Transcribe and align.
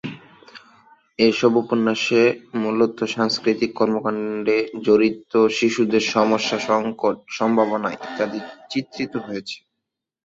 এসব 1.19 1.51
উপন্যাসে 1.55 2.21
মূলত 2.61 2.97
সাংস্কৃতিক 3.13 3.71
কর্মকান্ডে 3.75 4.57
জড়িত 4.85 5.33
শিশুদের 5.57 6.03
সমস্যা, 6.11 6.57
সংকট, 6.67 7.15
সম্ভাবনা 7.31 7.89
ইত্যাদি 7.97 8.39
চিত্রিত 8.71 9.13
হয়েছে। 9.25 9.57